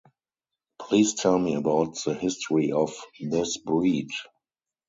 [0.79, 4.09] Please tell me about the history of this breed.